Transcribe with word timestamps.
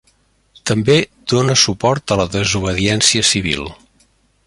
També 0.69 0.95
dóna 1.33 1.57
suport 1.65 2.15
a 2.15 2.19
la 2.23 2.27
desobediència 2.39 3.29
civil. 3.35 3.71